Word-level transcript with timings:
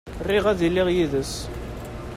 Riɣ 0.29 0.45
ad 0.51 0.59
iliɣ 0.67 0.87
yid-s. 0.95 1.33